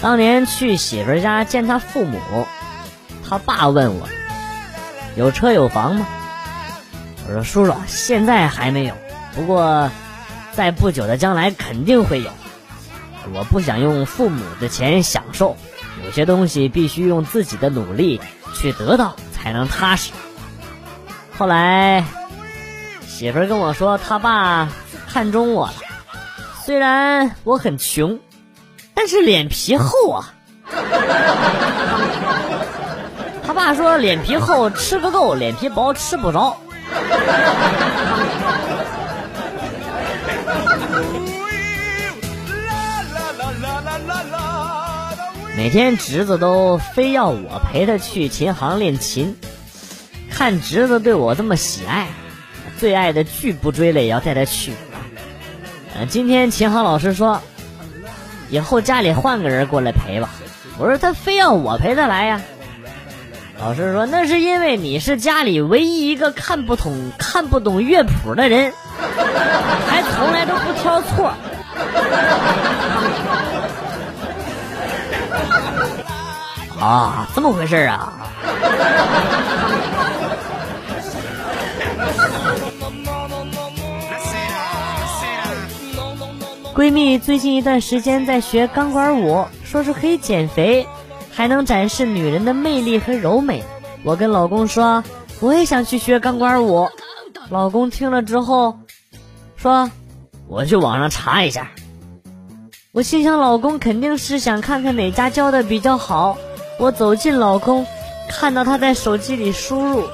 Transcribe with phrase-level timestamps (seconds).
[0.00, 2.18] 当年去媳妇家见他父母，
[3.28, 4.08] 他爸问我
[5.16, 6.06] 有车有房吗？
[7.26, 8.94] 我说叔叔，现在还没有，
[9.34, 9.90] 不过
[10.52, 12.30] 在不久的将来肯定会有。
[13.34, 15.56] 我不想用父母的钱享受，
[16.04, 18.20] 有些东西必须用自己的努力
[18.54, 20.12] 去得到才能踏实。
[21.36, 22.04] 后来
[23.06, 24.68] 媳妇跟我说，他爸
[25.08, 25.74] 看中我了，
[26.64, 28.20] 虽然我很穷。
[29.00, 30.34] 但是脸皮厚啊！
[33.46, 36.56] 他爸说脸皮厚吃个够，脸皮薄吃不着。
[45.56, 49.36] 每天侄子都非要我陪他去琴行练琴，
[50.28, 52.08] 看侄子对我这么喜爱，
[52.80, 54.72] 最爱的剧不追了也要带他去。
[55.94, 57.40] 呃，今天琴行老师说。
[58.50, 60.28] 以后家里换个人过来陪吧。
[60.78, 62.40] 我说他非要我陪他来呀。
[63.60, 68.72] 老师说那是因为你是家里唯一一个看不懂、看不懂乐谱的人，
[69.86, 71.34] 还从来都不挑错。
[76.80, 78.12] 啊，这么回事啊？
[86.78, 90.86] 闺蜜最近一段时间在学钢管舞，说是可以减肥，
[91.28, 93.64] 还能展示女人的魅力和柔美。
[94.04, 95.02] 我跟老公说，
[95.40, 96.88] 我也想去学钢管舞。
[97.50, 98.78] 老公听了之后，
[99.56, 99.90] 说
[100.46, 101.72] ：“我去网上查一下。”
[102.94, 106.38] 我心想，老公肯定是想看看哪家教的比较好。
[106.78, 107.84] 我走进老公，
[108.28, 110.04] 看到他在手机里输入：“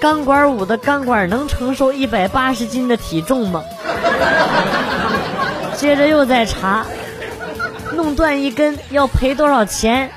[0.00, 3.62] 钢管舞的钢管能承受一百八十斤的体重吗？”
[5.78, 6.84] 接着又在查，
[7.94, 10.10] 弄断一根要赔多少钱？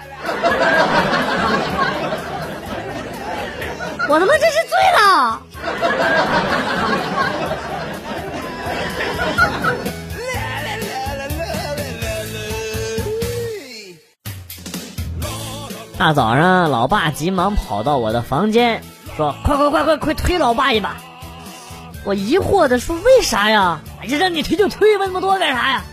[4.10, 5.40] 我他妈这是醉了！
[16.00, 18.82] 大早上，老爸急忙跑到我的房间，
[19.16, 20.98] 说：“快快快快快推老爸一把！”
[22.04, 23.80] 我疑惑的说：“为啥呀？
[24.02, 25.84] 哎呀，让你推就推，问那么多干啥呀？”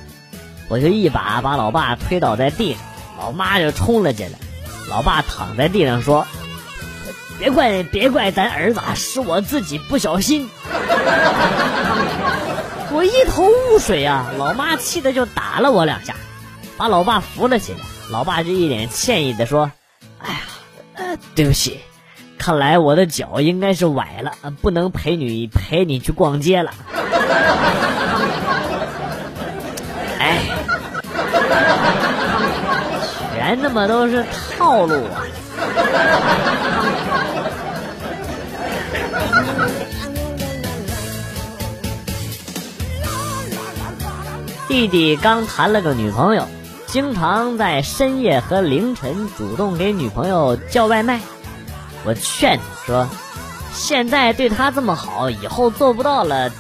[0.69, 2.83] 我就一把把老爸推倒在地上，
[3.19, 4.39] 老妈就冲了进来。
[4.89, 6.27] 老爸躺在地上说
[7.39, 10.49] ：“别怪别怪咱儿子，是我自己不小心。”
[12.91, 14.33] 我一头雾水啊！
[14.39, 16.15] 老妈气的就打了我两下，
[16.77, 17.79] 把老爸扶了起来。
[18.11, 19.71] 老爸就一脸歉意的说
[20.19, 20.41] ：“哎呀，
[20.95, 21.81] 呃，对不起。”
[22.39, 24.33] 看来我的脚应该是崴了，
[24.63, 26.73] 不能陪你陪你去逛街了。
[33.49, 34.23] 全他妈都是
[34.59, 35.25] 套路啊！
[44.69, 46.47] 弟弟刚谈了个女朋友，
[46.89, 51.19] 经常在深夜和凌晨主动给女朋友叫外卖。
[52.05, 53.09] 我劝他说
[53.73, 56.51] ：“现在对他这么好，以后做不到了，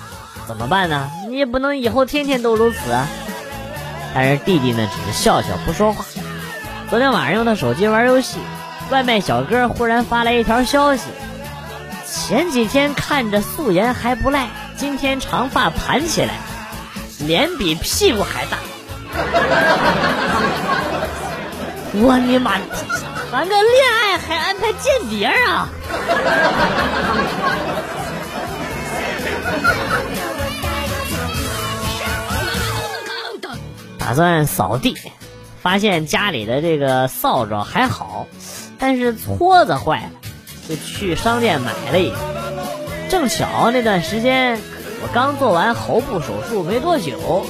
[0.46, 1.10] 怎么办呢？
[1.28, 3.06] 你也不能以后天天都如此啊。”
[4.14, 6.02] 但是弟弟呢，只是笑笑不说话。
[6.90, 8.38] 昨天晚上用他手机玩游戏，
[8.90, 11.02] 外卖小哥忽然发来一条消息
[12.10, 16.32] ：“前几天看着素颜还不赖，今天长发盘起来，
[17.26, 18.56] 脸比屁股还大。
[22.00, 22.52] ”我尼玛！
[23.30, 25.68] 谈个恋爱还安排间谍啊！
[33.98, 34.96] 打算扫地，
[35.60, 38.26] 发现家里的这个扫帚还好，
[38.78, 40.10] 但是撮子坏了，
[40.68, 42.16] 就去商店买了一个。
[43.08, 44.60] 正巧那段时间
[45.02, 47.46] 我刚做完喉部手术没多久，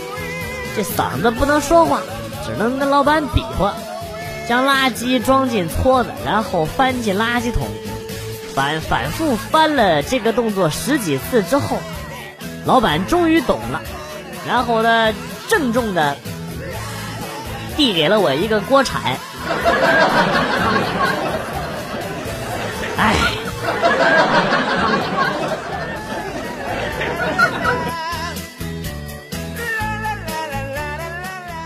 [0.76, 2.00] 这嗓子不能说话，
[2.46, 3.74] 只能跟老板比划。
[4.48, 7.68] 将垃圾装进撮子，然后翻进垃圾桶，
[8.54, 11.76] 反反复翻了这个动作十几次之后，
[12.64, 13.82] 老板终于懂了，
[14.48, 15.12] 然后呢，
[15.48, 16.16] 郑重的
[17.78, 19.00] 递给了我一个锅铲。
[22.96, 23.14] 哎，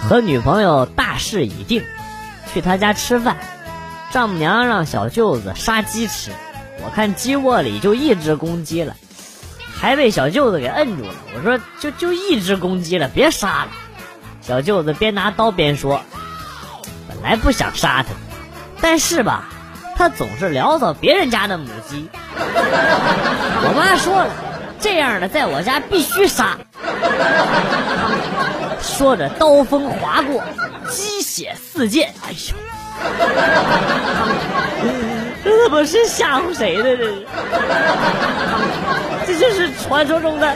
[0.06, 1.82] 和女朋友大事已定。
[2.52, 3.38] 去他家吃饭，
[4.10, 6.30] 丈母娘让小舅子杀鸡吃，
[6.84, 8.94] 我看鸡窝里就一只公鸡了，
[9.74, 11.14] 还被小舅子给摁住了。
[11.34, 13.68] 我说就就一只公鸡了，别杀了。
[14.42, 16.02] 小舅子边拿刀边说
[17.08, 18.08] ：“本来不想杀他，
[18.80, 19.44] 但是吧，
[19.96, 22.10] 他总是撩骚别人家的母鸡。
[22.34, 24.30] 我妈说了，
[24.80, 26.58] 这样的在我家必须杀。
[28.82, 30.42] 说着，刀锋划过，
[30.90, 32.12] 鸡血四溅。
[32.26, 32.54] 哎呦，
[35.44, 36.84] 这他妈是吓唬谁呢？
[39.24, 40.52] 这是，这就是传说中的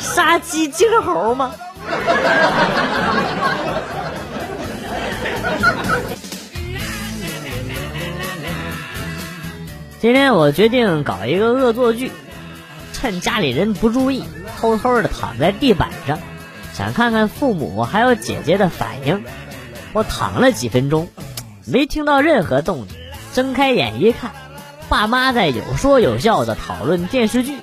[0.00, 1.52] 杀鸡儆猴吗？
[10.00, 12.12] 今天我决定搞一个恶作剧，
[12.92, 14.24] 趁家里人不注意，
[14.60, 16.18] 偷偷的躺在地板上，
[16.74, 19.24] 想看看父母还有姐姐的反应。
[19.94, 21.08] 我躺了几分钟，
[21.64, 22.98] 没听到任何动静。
[23.32, 24.32] 睁开眼一看，
[24.88, 27.56] 爸妈在有说有笑的讨论电视剧，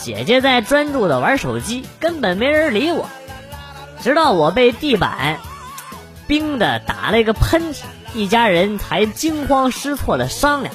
[0.00, 3.08] 姐姐在专注的玩手机，根本没人理我。
[4.00, 5.38] 直到我被地板
[6.26, 7.82] 冰的打了一个喷嚏，
[8.14, 10.74] 一家人才惊慌失措的商量。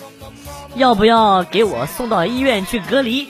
[0.75, 3.29] 要不要给我送到医院去隔离？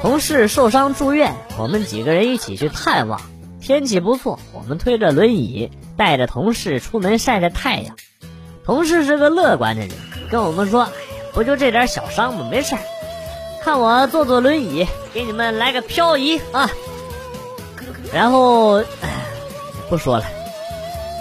[0.00, 3.20] 同事受伤住院，我们几个人一起去探望。
[3.60, 7.96] 天气不错，我们推着轮椅带着同事出门晒晒太阳。
[8.64, 9.90] 同事是个乐观的人，
[10.30, 10.88] 跟我们说
[11.32, 12.46] ：“不就这点小伤吗？
[12.50, 12.76] 没事
[13.62, 16.70] 看我坐坐轮椅，给你们来个漂移啊！”
[18.12, 18.84] 然后
[19.88, 20.24] 不说了，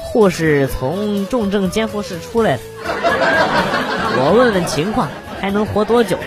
[0.04, 2.60] 护士从重症监护室出来了。
[4.20, 5.08] 我问问情况，
[5.40, 6.18] 还能活多久？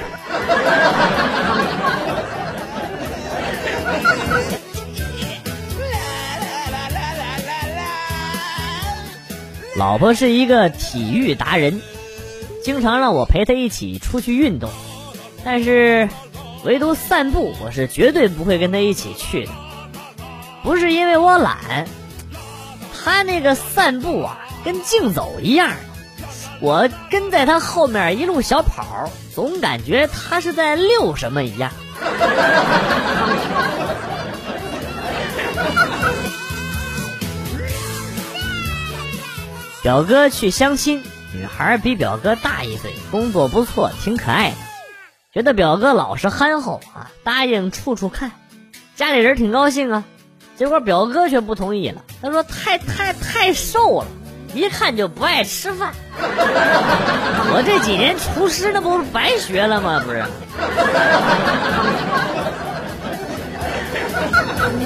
[9.76, 11.80] 老婆是一个体育达人，
[12.62, 14.70] 经常让我陪他一起出去运动，
[15.44, 16.08] 但是
[16.64, 19.52] 唯独散步，我是绝对不会跟他一起去的。
[20.62, 21.86] 不是因为我懒，
[23.02, 25.72] 他那个散步啊，跟竞走一样。
[26.60, 31.72] 我跟在他后面一路小跑，总感觉他是在遛什么一样。
[39.82, 44.56] 表哥去相亲，女孩比表哥大一岁，工作不错，挺可爱的。
[45.32, 48.32] 觉得表哥老实憨厚啊，答应处处看，
[48.96, 50.02] 家里人挺高兴啊。
[50.56, 54.06] 结果表哥却不同意了，他说太太太瘦了，
[54.54, 55.92] 一看就不爱吃饭。
[56.18, 60.02] 我这几年厨师那不是白学了吗？
[60.04, 60.24] 不是。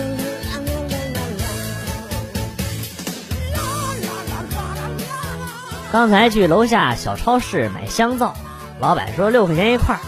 [5.95, 8.35] 刚才去楼下小超市买香皂，
[8.81, 10.01] 老板说六块钱一块儿，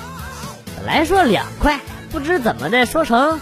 [0.76, 1.78] 本来说两块，
[2.10, 3.38] 不知怎么的说成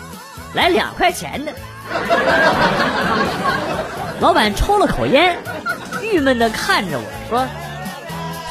[0.52, 1.52] 来两块钱的。
[4.20, 5.38] 老板抽了口烟，
[6.02, 7.46] 郁闷的看着我说：“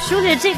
[0.10, 0.56] 兄弟，这、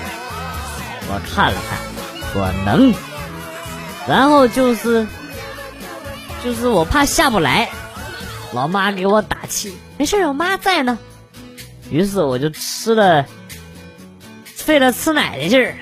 [1.07, 2.91] 我看了看，说：“能。”
[4.09, 5.05] 然后就是，
[6.43, 7.69] 就是我怕下不来，
[8.51, 10.97] 老妈给我打气，没事，有妈在呢。
[11.91, 13.23] 于是我就吃了，
[14.55, 15.75] 费了吃奶的劲儿，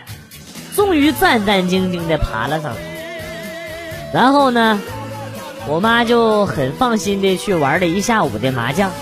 [0.76, 2.80] 终于战战兢兢的爬了上去。
[4.14, 4.82] 然后呢，
[5.68, 8.90] 我妈就很放心的去玩了一下午的麻将。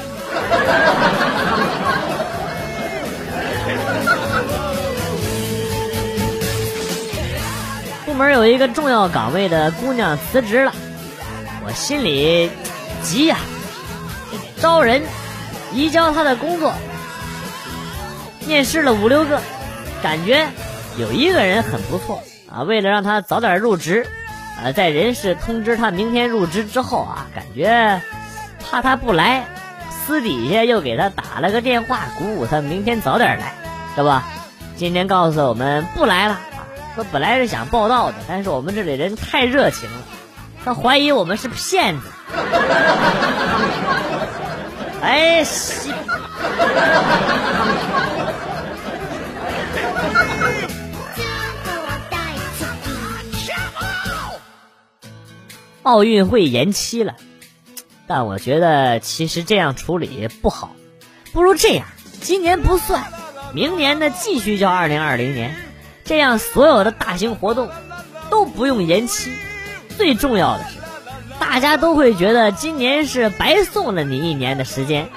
[8.06, 10.74] 部门有一个重要岗位的姑娘辞职了，
[11.66, 12.50] 我心里
[13.04, 13.38] 急呀，
[14.60, 15.04] 招人，
[15.72, 16.74] 移交她的工作，
[18.48, 19.40] 面试了五六个，
[20.02, 20.48] 感觉
[20.98, 22.64] 有一个人很不错啊。
[22.64, 24.08] 为了让她早点入职，
[24.64, 28.02] 啊，在人事通知他明天入职之后啊，感觉
[28.70, 29.46] 怕他不来，
[29.90, 33.54] 私底下又给他打了个电话，鼓舞他明天早点来，
[33.96, 34.24] 是吧？
[34.78, 36.40] 今天告诉我们不来了。
[36.96, 39.98] 说本来是想报道的，但是我们这里人太热情了，
[40.64, 42.08] 他怀疑我们是骗子。
[45.02, 45.92] 哎，西！
[55.86, 57.14] 奥运会延期了，
[58.08, 60.72] 但我觉得其实这样处理不好，
[61.32, 61.86] 不如这样，
[62.22, 63.04] 今年不算，
[63.54, 65.56] 明年呢继续叫二零二零年。
[66.04, 67.70] 这样所有的大型活动
[68.32, 69.32] 都不用延期。
[69.96, 70.80] 最重要的是，
[71.40, 75.08] 大家都会觉得今年是白送了你一年的时间，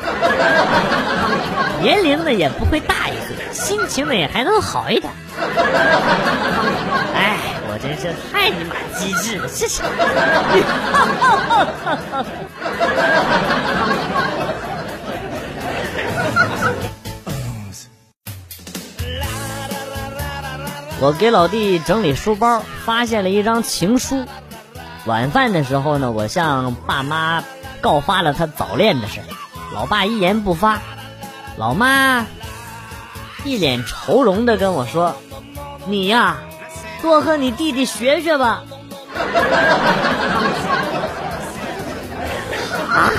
[1.80, 5.10] 年龄呢也不会大一岁，心情呢也还能好一点。
[7.14, 7.38] 哎，
[7.80, 9.82] 真是太你妈机智了，谢谢。
[21.00, 24.26] 我给老弟整理书包，发现了一张情书。
[25.06, 27.44] 晚饭的时候呢，我向爸妈
[27.80, 29.20] 告发了他早恋的事，
[29.72, 30.80] 老爸一言不发，
[31.56, 32.26] 老妈
[33.44, 35.14] 一脸愁容的跟我说
[35.86, 36.38] ：“你呀，
[37.02, 38.62] 多和你弟弟学学吧。”
[42.90, 43.12] 啊！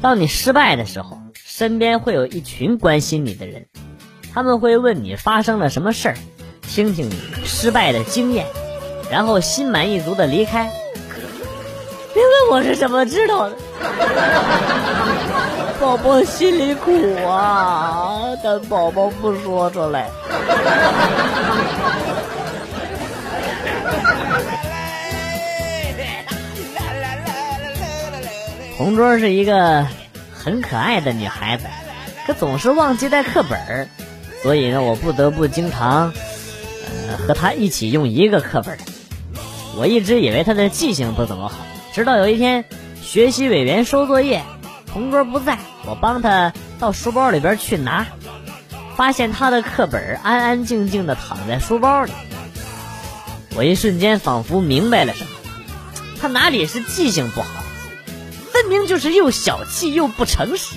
[0.00, 3.66] 当你失败的时候，身边会有一群关心你的人，
[4.34, 6.16] 他们会问你发生了什么事儿，
[6.62, 8.46] 听听你失败的经验，
[9.10, 10.70] 然后心满意足的离开。
[12.12, 13.56] 别问我是怎么知道的，
[15.84, 16.90] 宝宝心里苦
[17.26, 20.08] 啊，但宝宝不说出来。
[28.78, 29.86] 同桌是一个
[30.32, 31.66] 很可爱的女孩子，
[32.26, 33.90] 可总是忘记带课本
[34.42, 36.14] 所以呢，我不得不经常
[37.08, 38.78] 呃和她一起用一个课本
[39.76, 41.56] 我一直以为她的记性不怎么好，
[41.92, 42.64] 直到有一天
[43.02, 44.42] 学习委员收作业，
[44.90, 48.06] 同桌不在，我帮他到书包里边去拿，
[48.96, 52.12] 发现他的课本安安静静的躺在书包里，
[53.54, 55.30] 我一瞬间仿佛明白了什么，
[56.20, 57.48] 他哪里是记性不好？
[58.52, 60.76] 分明就是又小气又不诚实。